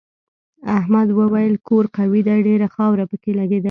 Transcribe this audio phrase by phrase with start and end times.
[0.77, 3.59] احمد وویل کور قوي دی ډېره خاوره پکې لگېدلې.